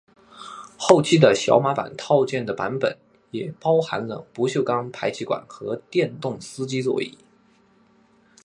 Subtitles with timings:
[0.77, 2.97] 后期的小马版套件的版本
[3.29, 7.15] 也包含了不锈钢排气管和电动司机座椅。